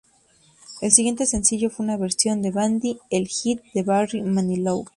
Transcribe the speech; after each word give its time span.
El 0.81 0.91
siguiente 0.91 1.27
sencillo 1.27 1.69
fue 1.69 1.83
una 1.85 1.95
versión 1.95 2.41
de 2.41 2.51
"Mandy", 2.51 2.97
el 3.11 3.27
"hit" 3.27 3.61
de 3.75 3.83
Barry 3.83 4.23
Manilow. 4.23 4.83